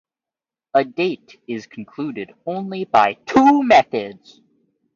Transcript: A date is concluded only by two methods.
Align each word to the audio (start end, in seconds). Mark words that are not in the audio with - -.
A 0.73 0.83
date 0.83 1.39
is 1.47 1.67
concluded 1.67 2.33
only 2.47 2.85
by 2.85 3.13
two 3.27 3.61
methods. 3.61 4.41